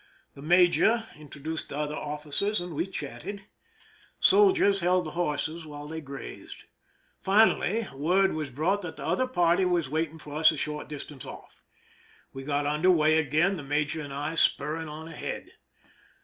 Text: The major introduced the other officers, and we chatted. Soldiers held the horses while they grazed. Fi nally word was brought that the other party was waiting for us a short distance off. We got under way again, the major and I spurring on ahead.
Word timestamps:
The 0.33 0.41
major 0.41 1.05
introduced 1.15 1.69
the 1.69 1.77
other 1.77 1.95
officers, 1.95 2.59
and 2.59 2.73
we 2.73 2.87
chatted. 2.87 3.45
Soldiers 4.19 4.79
held 4.79 5.05
the 5.05 5.11
horses 5.11 5.63
while 5.67 5.87
they 5.87 6.01
grazed. 6.01 6.63
Fi 7.19 7.45
nally 7.45 7.87
word 7.93 8.33
was 8.33 8.49
brought 8.49 8.81
that 8.81 8.95
the 8.95 9.05
other 9.05 9.27
party 9.27 9.63
was 9.63 9.89
waiting 9.89 10.17
for 10.17 10.33
us 10.37 10.51
a 10.51 10.57
short 10.57 10.87
distance 10.87 11.23
off. 11.23 11.61
We 12.33 12.41
got 12.41 12.65
under 12.65 12.89
way 12.89 13.19
again, 13.19 13.57
the 13.57 13.63
major 13.63 14.01
and 14.01 14.11
I 14.11 14.33
spurring 14.33 14.89
on 14.89 15.07
ahead. 15.07 15.49